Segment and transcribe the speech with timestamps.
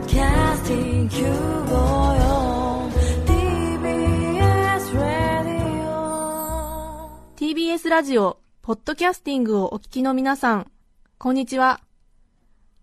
[0.00, 2.90] Podcasting 954
[3.26, 5.84] TBS Radio
[7.36, 10.70] TBS ラジオ、ポッドキャスティングをお聞きの皆さん、
[11.18, 11.80] こんにちは。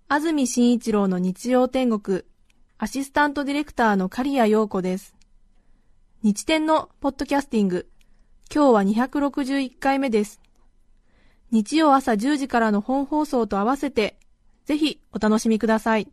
[0.08, 2.22] 安住紳一郎の日曜天国、
[2.78, 5.16] アシスタントディレクターの刈谷陽子です。
[6.22, 7.90] 日天のポッドキャスティング、
[8.54, 10.40] 今日は261回目です。
[11.50, 14.20] 日曜朝10時からの本放送と合わせて、
[14.66, 16.08] ぜひお楽しみください。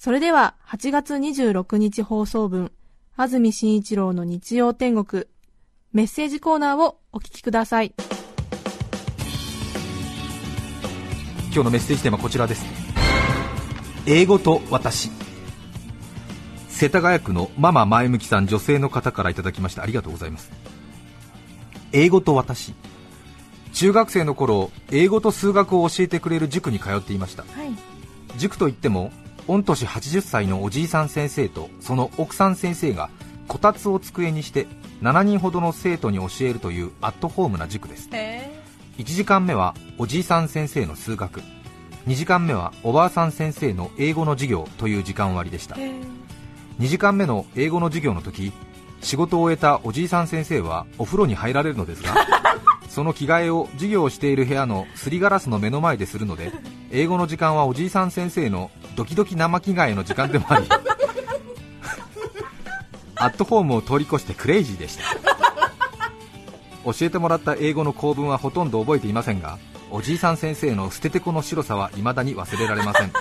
[0.00, 2.70] それでは8月26日放送分、
[3.16, 5.24] 安住紳一郎の日曜天国、
[5.92, 7.92] メッセージコーナーをお聞きください。
[11.46, 12.64] 今日のメッセージテーマはこちらです。
[14.06, 15.10] 英語と私。
[16.68, 19.82] 世田谷区のママ前向きさん女性の方からいただきました。
[19.82, 20.52] ありがとうございます。
[21.90, 22.72] 英語と私。
[23.72, 27.42] 中学生の頃英語と数学を教えてくれる塾に通っていました。
[27.42, 27.72] はい。
[28.36, 29.10] 塾といっても
[29.48, 33.10] 御年80歳のおじいさん先生とその奥さん先生が
[33.48, 34.66] こたつを机にして
[35.02, 38.08] 7人ほどの生徒に教えるというアットホームな塾です。
[38.12, 38.52] え。
[38.98, 41.40] 1時間目はおじいさん先生の数学。
[42.06, 45.76] 2時間目はおばあさん先生の英語の授業という時間割でした。
[45.76, 46.18] ー、え。
[46.80, 48.52] 2時間目の英語の授業の時
[49.00, 52.14] 仕事を終えたおじいさん先生はお風呂に入られるのですが
[52.88, 56.52] その着替えを授業をしている部屋のすりガラスの目の前でするので
[56.90, 60.66] 英語の時間はおじいさん先生のドキドキ生着替えの時間でもあり
[63.16, 65.04] アットホームを通り越してクレイジーでした。
[66.84, 69.58] 教えてもらった英語の構文はほとんど覚えていませんが
[69.90, 73.08] おじいさん先生の捨ててこの白さは未だに忘れられません。
[73.08, 73.12] いい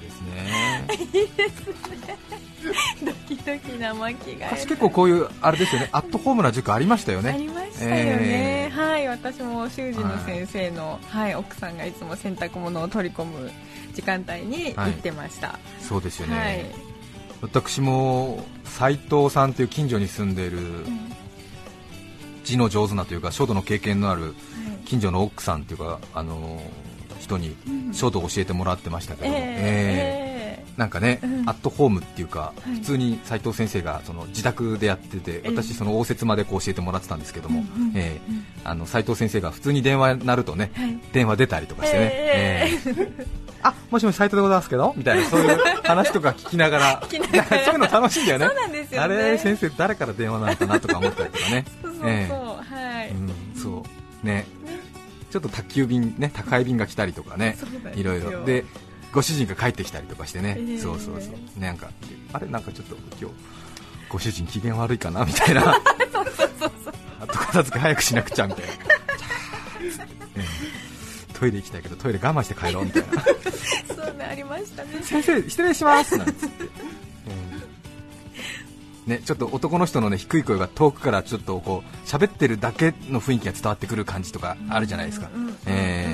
[0.00, 4.44] ですねー、ドキドキ生着替え。
[4.44, 8.76] 昔結構こういうあれですよねアットホームな塾ありましたよあねりましたよね、えー。
[8.76, 11.34] はい私も修士の先生の、はい。
[11.34, 13.50] 奥さんがいつも洗濯物を取り込む
[13.94, 16.64] 時間帯に行ってました、そうですよね、はい。
[17.42, 20.58] 私も斉藤さんという近所に住んでいる
[22.44, 24.34] 字の上手なというか書道の経験のある
[24.84, 26.62] 近所の奥さんというかあの
[27.20, 27.56] 人に
[27.92, 30.21] 書道を教えてもらってましたけど、えーえー
[30.76, 31.48] なんかね、うん。
[31.48, 32.74] アットホームっていうか、はい。
[32.76, 40.98] 普通に斉藤先生がその自宅でやってて、えー私、その応接間でこう教えてもらってたんですけども、うんうんえーあの斉藤先生が普通に電話になるとね、はい。
[41.12, 43.26] 電話出たりとかしてね、ええー
[43.64, 48.46] あもしもし斉藤でございますけどみたいなそういう話とか聞きながらそういうの楽しいんだよね。
[48.46, 48.98] よね。
[48.98, 51.64] あれ先生誰から電話なのかなとか思ったりとかね。
[51.82, 53.84] そうそうそう、えはい、えうん、そ
[54.22, 54.26] う。
[54.26, 54.46] ね。
[55.30, 57.56] ちょっと宅急便ね宅配便が来たりとかね。
[57.94, 58.44] いろいろ。
[58.44, 58.64] で
[59.12, 61.60] ご主人が帰ってきたりとかしてね、ええそうそうそう。
[61.60, 61.90] なんか
[62.32, 63.36] あれなんかちょっと今日
[64.08, 65.76] ご主人機嫌悪いかなみたいな。
[67.20, 68.72] 後片付け早くしなくちゃみたいな。
[68.72, 68.76] え
[70.38, 70.42] え。
[71.38, 73.22] トイレ行きたいけどトイレ我慢して帰ろうみたいな。
[73.94, 75.02] そうねありましたね。
[75.02, 76.64] 先生失礼しますなんつって、
[79.06, 86.11] ね、ちょっと男の人の、ね、低い声が遠くからちょっとこう喋ってるだけの雰囲気が伝わってくる感じとかあるじゃないですか、うんうんえ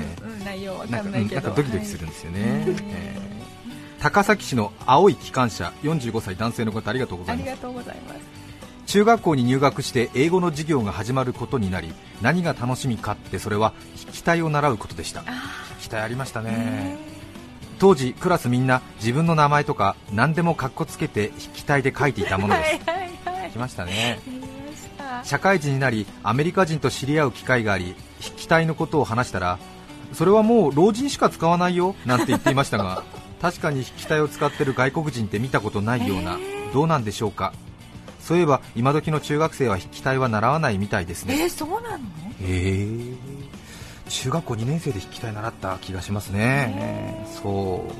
[0.79, 1.41] わーなんかかんないけど。
[1.41, 2.51] なんかドキドキするんですよね、はい。
[2.91, 4.01] えー。
[4.01, 7.47] 高崎市の青い機関車45歳男性の方ありがとうございます。
[7.49, 8.19] ありがとうございます。
[8.85, 15.21] 中学校に入学して英語の授業が始まることになり何が楽しみかってそれは筆記体を習うことでした。
[15.21, 16.97] 筆記体ありましたね。
[17.77, 23.51] 当時クラスみんな自分の名前とか何でもカッコつけて筆記体で書いていたものです。
[23.53, 24.19] 来ましたね。
[25.23, 29.59] 社会人になりアメリカ人と知り合う機会があり筆記体のことを話したら
[30.13, 33.03] それはもう老人しか使わないよなんて言っていましたが
[33.41, 36.37] 確かに筆記体を使ってる外国人って見たことないような、
[36.73, 37.53] どうなんでしょうか。
[38.21, 41.35] そういえば今時の中学生は筆記体は習わないみたいですね。
[41.41, 41.97] えー、そうなの？
[41.97, 42.01] へ
[42.41, 42.87] え
[44.09, 47.25] 中学校2年生で筆記体習った気がしますね。
[47.41, 47.91] そう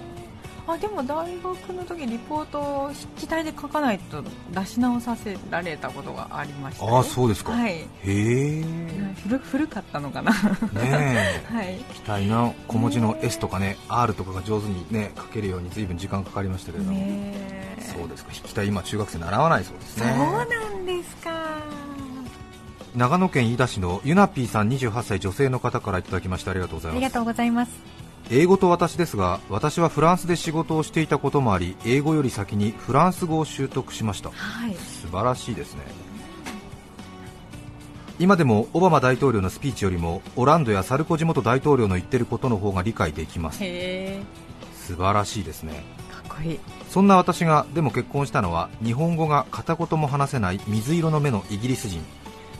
[0.71, 7.71] あでも大学の時リポートを筆記体で書かないと出し直させられたことがありましたよああそうですか、はい。
[7.73, 8.63] へえ
[9.23, 10.31] 古古かったのかな。
[10.31, 10.39] ね
[10.81, 11.43] え。
[11.51, 11.75] はい。
[11.93, 16.97] 機体の小文字の S とかね R とかが上手にね書けるように随分時間かかりましたけれども、
[17.79, 18.31] そうですか。
[18.31, 21.31] 筆記体今中学生習わないそうですそうねなんですか。
[22.95, 26.97] 長野県飯田市のゆなぴーさん28歳女性の方からいただきましてありがとうございます。
[26.97, 34.29] ありがとうございます英語と私ですが私はフランスで仕事をしていたこともあり英語より先にフランス語を習得しました。
[34.29, 34.75] はい。
[34.75, 35.81] 素晴らしいですね。
[38.19, 43.59] 今でもオバマ大統領のスピーチよりもオランドやサルコジ元大統領の言ってることの方が理解できます。
[43.59, 45.83] 素晴らしいですね。
[46.11, 46.59] かっこいい。
[46.89, 52.03] そんな私がでも結婚したのは日本語が片言も話せない水色の目のイギリス人。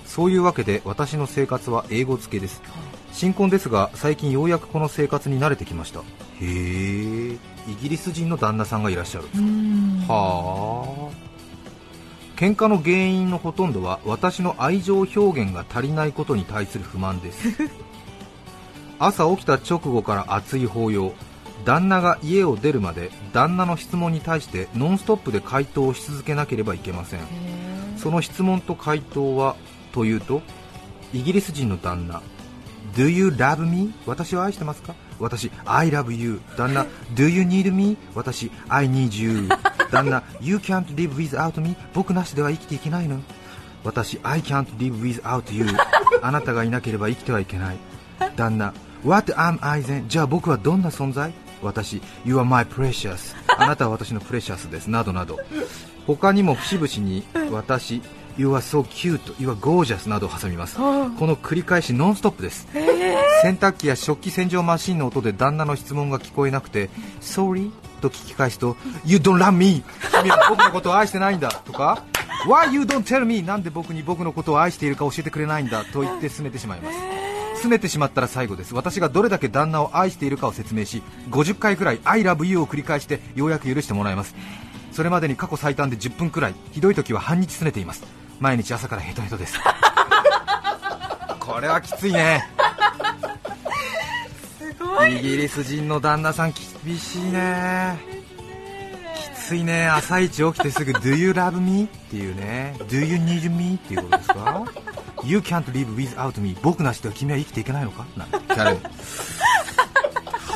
[0.06, 2.64] そういうわけで私の生活は英語付けです
[3.12, 6.00] 新婚ですが最近ようやくこの生活に慣れてきました。
[6.00, 6.04] へ
[6.42, 9.48] えイギリス人の旦那さんがいらっしゃるんですか。
[9.48, 10.06] うん。
[10.08, 11.30] はあ。
[12.40, 17.70] 喧嘩の原因のほとんどは私の愛情表現が足りないことに対する不満です。
[18.98, 21.14] 朝起きた直後から熱い抱擁。
[21.66, 27.20] 旦那が家を出るまで旦那の質問に対してノンストップで回答をし続けなければいけません。
[27.98, 29.58] その質問と回答は
[29.92, 30.42] というと
[31.14, 32.22] イギリス人の旦那
[32.96, 33.94] Do you love me?
[34.06, 37.98] 私を愛してますか私 I love you 旦那 Do you need me?
[38.16, 39.48] 私 I need you
[39.92, 43.20] 旦那 You can't live without me 僕なしでは生きていけないの
[43.84, 45.66] 私 I can't live without you
[46.22, 47.78] あなたがいなければ生きてはいけない
[48.36, 50.08] 旦那 What am I then?
[50.08, 55.38] じゃあ僕はどんな存在私 You are my precious あなたは私のプレシャスですなどなど
[56.16, 58.02] 他にも節々に私
[58.36, 60.78] You are so cute, You are gorgeous などを挟みます。
[60.78, 62.68] この繰り返しノンストップです
[63.44, 66.90] 洗濯機や食器洗浄マシンの音で旦那の質問が聞こえなくて
[67.22, 67.72] Sorry?
[68.02, 68.76] と聞き返すと
[69.06, 69.84] You don't love me!
[70.12, 72.04] 君は僕のことを愛してないんだとか
[72.48, 73.44] Why you don't tell me?
[73.44, 76.98] なんで僕に僕のことを愛しているか教えてくれないんだと言って拗ねてしまいます。
[77.66, 78.74] 拗ねてしまったら最後です。
[78.74, 84.34] 私がどれだけ旦那を愛しているかを説明し50回くらい I love you を繰り返してようやく許してもらえます
[84.92, 88.04] それまでに過去最短で10分くらいひどい時は半日拗ねています。
[88.40, 89.58] 毎日朝からヘトヘトです。
[91.40, 92.48] これはきついね。
[94.58, 95.18] すごい。
[95.18, 96.54] イギリス人の旦那さん
[96.86, 97.98] 厳しいね。
[99.16, 99.88] きついね。
[99.88, 101.86] 朝一起きてすぐ Do you love me?
[101.86, 102.76] っていうね。
[102.88, 103.76] Do you need me?
[103.76, 104.64] っていうことですか
[105.24, 106.56] ？You can't live without me.
[106.62, 108.06] 僕なしでは君は生きていけないのか？
[108.16, 108.38] なんて。
[108.38, 108.78] 聞かれる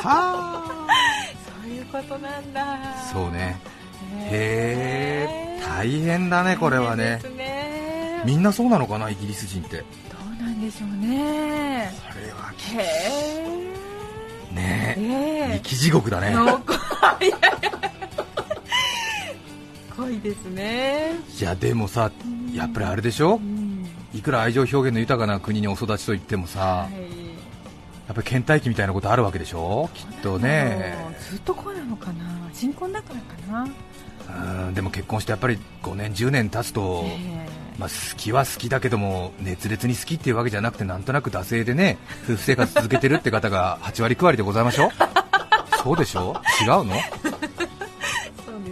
[0.02, 0.86] はあ。
[1.62, 2.78] そういうことなんだ。
[3.12, 3.58] そうね
[4.30, 5.28] へ
[5.60, 7.20] え大変だねこれはね。
[7.36, 8.22] ね。
[8.24, 9.78] みんなそうなのかなイギリス人って。
[9.78, 9.84] ど
[10.40, 11.92] うなんでしょうね。
[12.12, 12.82] これはへ
[14.52, 14.54] え。
[14.54, 15.60] ねえ。
[15.62, 16.32] 生き地獄だね。
[19.96, 21.12] 濃厚いですね。
[21.40, 22.10] いやでもさ
[22.52, 23.36] やっぱりあれでしょ？
[23.36, 23.86] うん。
[24.14, 26.94] いくら愛情表現の豊かな国にお育ちといってもさ、はい。
[28.06, 29.90] やっぱり倦怠期みたいなことあるわけでしょ？
[29.94, 30.94] きっとね。
[31.30, 32.24] ずっとこうなのかな
[32.54, 33.68] 新婚だからかな。
[34.66, 44.90] うんでも結婚してやっぱり5年、10年経つと、えー、まあ、好きは好きだけども熱烈に好きっていうわけじゃなくてなんとなく惰性でね夫婦生活続けてるって方が8割、9割でございましょう？
[45.82, 46.94] そうでしょ違うの？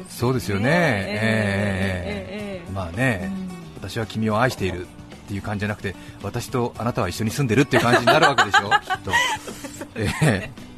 [0.09, 2.71] そうですよね、えー、えーえ。
[2.71, 4.89] ー、まあね、うん、私は君を愛しているっ
[5.29, 9.13] ていう感じじゃなくて私とあなたは一緒に住んでるっていう感じになるわけでしょ、きっと。
[9.97, 10.72] えー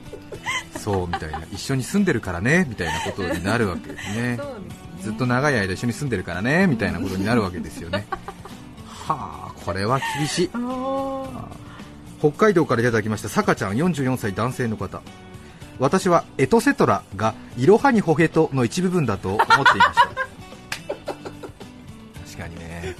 [0.84, 4.36] そうみたいな一緒に住んでるからねみたいなことになるわけですね。
[4.36, 4.42] ね。
[5.00, 8.06] ずっと長い間一緒に住んでるからねみたいなことになるわけですよね。
[8.86, 10.50] はあこれは厳しい。
[12.18, 15.00] 北海道からいただきましたさかちゃん44歳男性の方。
[15.78, 20.08] 私はエトセトラがイロハニホヘトの一部分だと思っていました。
[22.26, 22.94] 確かにね。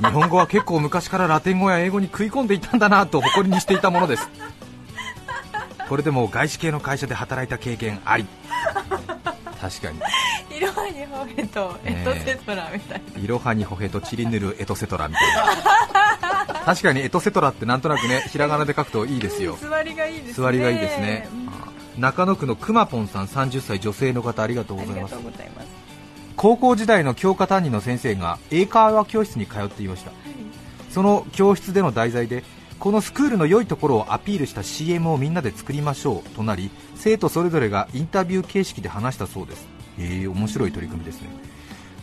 [0.00, 4.28] 日本語は結構昔からラテン語や英語に食い込んでいたんだなと誇りにしていたものです
[5.90, 8.24] これでも外資系の会社で働いた経験あり。
[9.60, 9.98] 確かに。
[10.56, 16.62] 色はにほへとエトセトラみたいな、イロハニホヘトチリヌルエトセトラみたいな。
[16.64, 19.58] 確かにエトセトラってなんとなくねひらがなで書くといいですよ。
[19.60, 20.44] 座りがいいですね。
[20.44, 21.28] 座りがいいですね。
[21.96, 22.00] うん。
[22.00, 25.14] 中野区のくまぽんさん30歳女性の方ありがとうございます。
[25.14, 25.66] とうございます。
[26.36, 30.12] 高校時代の教科担任の先生が英会話教室に通っていました。
[30.90, 32.44] その教室での題材で
[32.80, 39.68] このスクールの良いところをアピールした CM をみんなで作りましょうとなり生徒それぞれがインタビュー形式で話したそうです。
[39.98, 41.28] へえ面白い取り組みですね。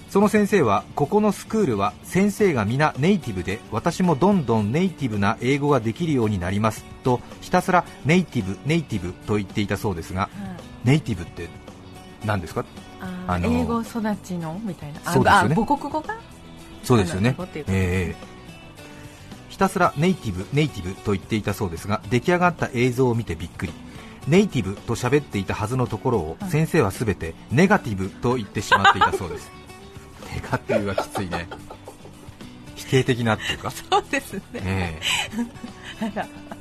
[0.09, 10.29] その先生はここのスクールは先生が皆ネイティブで私もどんどんネイティブな英語ができるようになりますとひたすらネイティブネイティブと言っていたそうですがはい。
[10.87, 11.49] ネイティブって
[12.23, 12.63] 何ですか？
[13.27, 15.01] あの英語育ちのみたいな。
[15.05, 15.55] あそうですよね。
[15.57, 16.15] あ母国語が？
[16.83, 17.35] そうですよね。
[17.67, 18.36] ええ
[19.57, 23.73] ひたすらネイティブネイティブと言っていたそうですが出来上がった映像を見てびっくり。
[24.27, 26.51] ネイティブと喋っていたはずのところをはい。
[26.51, 29.49] 先生はすべてネガティブと言ってしまっていたそうです。
[30.31, 31.47] ネガティブはきついね。
[32.75, 34.41] 否定的なっていうか、そうですね。
[34.55, 35.01] え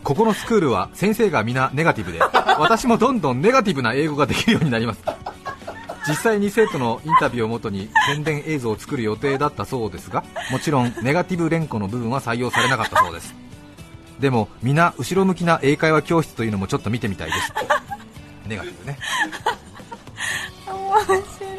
[0.03, 5.03] ここのスクールは先生が皆ネガティブで私もどんどんネガティブな英語ができるようになります
[6.09, 13.35] 実際に生徒のインタビューをもとに宣伝映像を作る予定だったそうですがもちろんネガティブ連呼の部分は採用されなかったそうです。
[14.21, 17.53] でも皆後ろ向きな英会話教室というのもちょっと見てみたいです。
[18.47, 18.99] ネガティブね。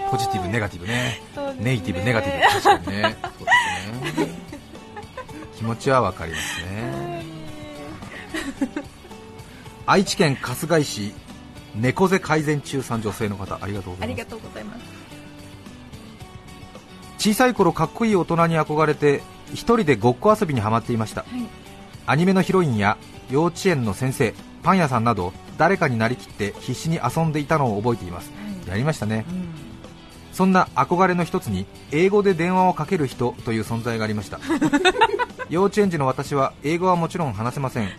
[0.10, 1.22] ポジティブネガティブね。
[1.36, 1.56] ね。
[1.60, 2.62] ネイティブネガティブ。
[2.62, 3.18] 確かにね。
[3.38, 4.30] そうですね。
[5.58, 7.24] 気持ちはわかりますね。
[9.86, 11.14] 愛知県春日井市
[11.76, 14.82] 猫背改善中さん女性の方ありがとうございます。
[17.18, 19.22] 小さい頃かっこいい大人に憧れて
[19.54, 21.48] 一人でごっこ遊びにはまっていました、はい。
[22.06, 22.98] アニメのヒロインや
[23.30, 24.34] 幼稚園の先生
[24.64, 28.32] パン屋さんなど誰かになりきって必死に遊んでいたのを覚えています。
[28.68, 29.26] やりましたね。
[29.30, 29.48] うん。
[30.32, 34.40] そんな憧れの一つに英語で電話をかける人という存在がありました。
[35.50, 37.90] 幼稚園児の私は英語はもちろん話せません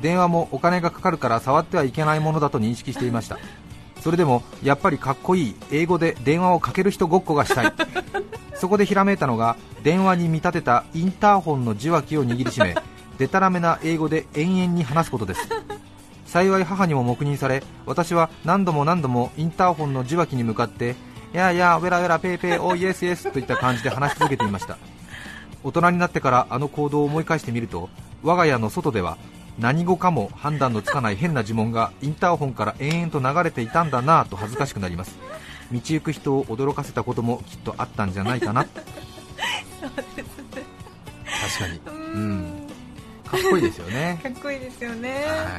[0.00, 3.38] 電話もお金がかかるから触ってはいけないものだと認識していました。
[4.00, 7.72] それでもやっぱりかっこいい英語で電話をかける人ごっこがしたい。
[8.54, 12.74] そこでひらめいたのが電話に見立てたインターホンの受話器を握りしめ
[13.18, 15.48] でたらめな英語で延々に話すことです。
[16.26, 20.96] 幸い母にも黙認され私は何度も何度もインターホンの受話器に向かって
[21.32, 24.76] 「やあやあウェラウェラペイペイおイエスイエス」といった感じで話し続けていました。
[25.64, 27.88] 大人になってからあの行動を思い返してみると
[28.22, 29.18] 我が家の外では
[29.58, 35.16] 何語かも判断のつかない変な呪文がインターホンから延々と流れていたんだなぁと恥ずかしくなります。
[35.72, 38.64] 道行く人を驚かせたこともきっとあったんじゃないかな。
[38.64, 38.78] 確
[41.58, 41.80] かに。
[41.86, 42.66] うん。
[43.26, 44.20] かっこいいですよね。
[44.22, 45.24] かっこいいですよね。
[45.26, 45.58] は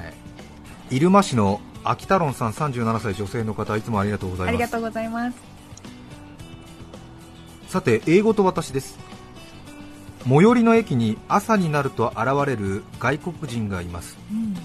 [0.92, 4.56] い、入間市の秋太郎さん37歳女性の方いつもありがとうございます。
[4.56, 5.38] ありがとうございます。
[7.68, 8.98] さて英語と私です
[10.28, 14.18] 最寄りの駅に朝になると現れる外国人がいます。
[14.30, 14.56] うん。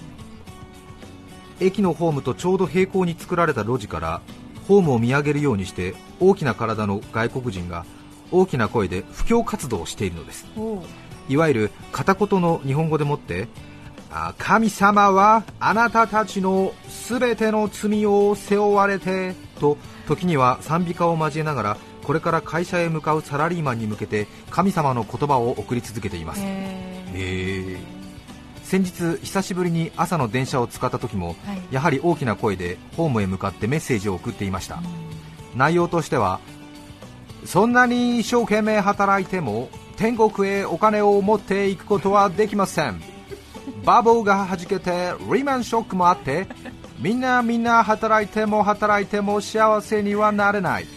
[1.65, 4.21] 駅のホームとちょうど平行に作られた路地から
[4.67, 7.85] ホームを見上げるようにして大きな体の外国人が
[8.31, 10.45] 大きな声で布教活動をしているのです。
[11.29, 13.47] いわゆる片言の日本語でもって
[14.11, 19.77] あ神様はあなたたちのすべての罪を背負われてと
[20.07, 26.41] 時には賛美歌を交えながらこれから会社へ向かうサラリーマンに向けて神様の言葉を送り続けています。
[26.43, 27.77] へ
[28.63, 31.61] 先日久しぶりに朝の電車を使った時もはい。
[31.71, 34.81] やはり大きな声でホームへ向かってメッセージを送っていました。
[35.55, 36.39] 内容としては
[37.45, 43.01] そんなに一生懸命働いても天国へお金を持っていくことはできません。
[43.85, 46.47] バブルがはじけてリーマンショックもあって
[46.99, 50.87] みんなみんな働いても働いても幸せにはなれない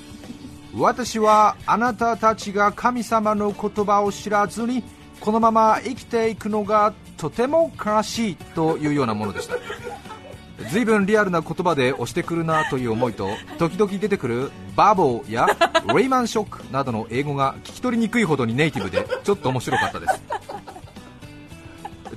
[0.79, 4.83] 私はあなたたちが神様の言葉を知らずに
[5.21, 9.57] このまま生きていくのがとても悲しいというようなものでした。
[10.71, 13.29] 随分リアルな言葉で押してくるなという思いと
[13.59, 15.47] 時々出てくるバボーや
[15.95, 20.23] レイマンショックなどの英語が聞き取りにくいほどにネイティブでちょっと面白かったです。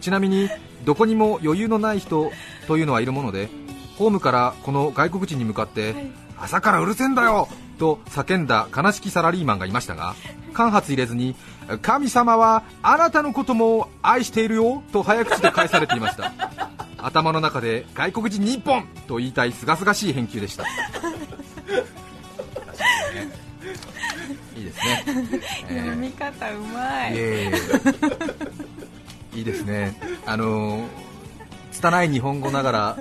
[0.01, 0.49] ちなみに
[0.85, 2.31] どこにも余裕のない人
[2.67, 3.49] というのはいるもので
[3.97, 10.13] ホームからこの外国人に向かって、朝からうるせえんだよと叫んだ悲しきサラリーマンがいましたが
[10.53, 11.35] 間髪入れずに
[11.81, 16.31] 神様はあなたのことも愛しているよと早口で返されていました。
[16.97, 20.65] 頭の中で外国人日本と言いたいすがすがしい返球でした。
[24.57, 25.05] いいですね、
[25.69, 25.79] えー。
[25.79, 27.13] 読み方うまい。
[27.13, 27.25] いえい
[29.35, 29.37] え。
[29.37, 30.87] いいですね、あのー
[31.71, 32.97] 拙い日本語ながら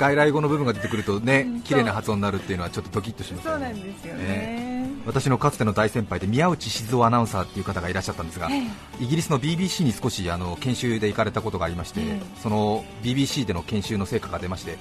[0.00, 4.70] 外来語の部分が出てくるとねうん綺麗な発音になるっていうのはちょっとドキッとしますそうなんですよね。
[5.06, 8.62] 私のかつての大先輩で宮内静雄アナウンサーっていう方がいらっしゃったんですが、え
[9.02, 12.20] イギリスの BBC に少しあの研修で行かれたことがありまして、ええ。
[12.42, 14.78] その BBC での研修の成果が出まして、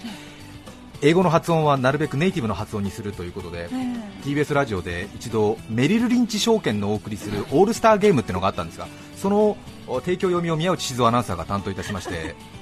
[1.02, 9.58] 英語の発音はなるべくネイティブの発音にするということで、え TBS ラジオで一度メリル・リンチ証券のお送りするオールスターゲームっていうのがあったんですがその
[9.88, 12.36] お提供読みを宮内静雄アナウンサーが担当いたしまして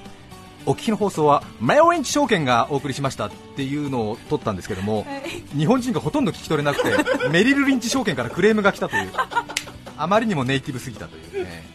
[0.68, 5.18] お聞きの放送はメリル・リンチ証券がお送りしましたっていうのを取ったんですけども、は
[5.54, 5.58] い。
[5.58, 6.92] 日本人がほとんど聞き取れなくて
[7.32, 9.12] メリル・リンチ証券からクレームが来たという。
[9.98, 11.66] あまりにもネイティブすぎたというね。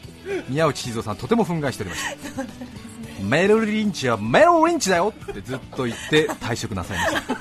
[0.50, 2.02] 宮内静雄さんとても憤慨しておりまし
[2.36, 2.44] た。
[3.24, 7.34] メリル・リンチはメリル・リンチだよってずっと言って退職なさいました。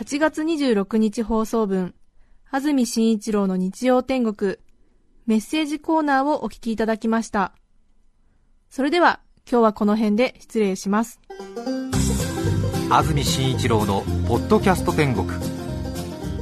[0.02, 1.94] 8月26日放送分、
[2.50, 4.56] 安住紳一郎の日曜天国、
[5.26, 7.52] メッセージコーナーをお聞きいただきました。
[8.70, 9.20] それでは、
[9.50, 11.20] 今日はこの辺で失礼します。
[12.90, 15.28] 安住紳一郎の「ポッドキャスト天国」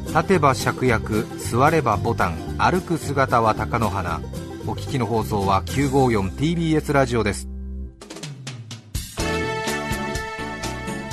[0.09, 4.21] 立てば芍薬座ればボタン歩く姿は貴乃花
[4.67, 7.49] お聞きの放送は 954TBS ラジオです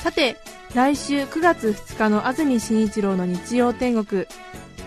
[0.03, 0.37] さて、
[0.73, 4.25] 来週9月2日の安住紳一郎の日曜天国、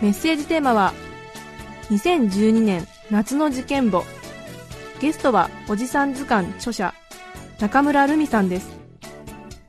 [0.01, 0.93] メッセージテーマは、
[1.91, 4.05] 2012年夏の事件簿。
[5.03, 6.95] ゲストは、おじさん図鑑著者、
[7.59, 8.71] 中村るみさんです。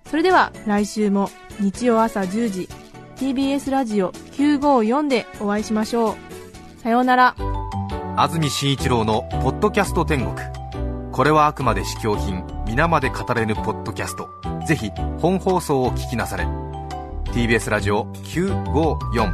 [0.05, 2.69] それでは、来週も日曜朝10時、
[3.15, 6.81] TBS ラジオ954でお会いしましょう。
[6.83, 7.35] さようなら。
[8.15, 10.35] 安住紳一郎の「ポッドキャスト天国」
[11.11, 14.29] これはあくまで試供品皆まで語れぬポッドキャスト
[14.67, 16.45] ぜひ本放送を聞きなされ
[17.31, 19.33] TBS ラジオ954